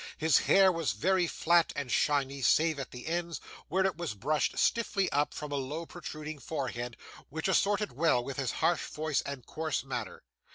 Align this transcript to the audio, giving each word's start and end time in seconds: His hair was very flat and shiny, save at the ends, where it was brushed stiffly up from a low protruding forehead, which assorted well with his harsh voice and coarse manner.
His 0.17 0.39
hair 0.39 0.71
was 0.71 0.93
very 0.93 1.27
flat 1.27 1.71
and 1.75 1.91
shiny, 1.91 2.41
save 2.41 2.79
at 2.79 2.89
the 2.89 3.05
ends, 3.05 3.39
where 3.67 3.85
it 3.85 3.97
was 3.97 4.15
brushed 4.15 4.57
stiffly 4.57 5.11
up 5.11 5.31
from 5.31 5.51
a 5.51 5.57
low 5.57 5.85
protruding 5.85 6.39
forehead, 6.39 6.97
which 7.29 7.47
assorted 7.47 7.91
well 7.91 8.23
with 8.23 8.37
his 8.37 8.53
harsh 8.65 8.87
voice 8.87 9.21
and 9.21 9.45
coarse 9.45 9.83
manner. 9.83 10.23